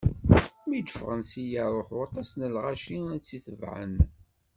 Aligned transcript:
Mi 0.67 0.79
d-ffɣen 0.81 1.21
si 1.29 1.43
Yariḥu, 1.51 1.97
aṭas 2.07 2.29
n 2.33 2.41
lɣaci 2.55 2.97
i 3.15 3.17
t-itebɛen. 3.25 3.95